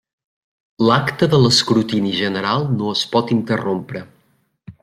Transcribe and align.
L'acte 0.89 1.27
de 1.33 1.41
l'escrutini 1.43 2.15
general 2.23 2.67
no 2.81 2.91
es 2.97 3.07
pot 3.15 3.37
interrompre. 3.39 4.07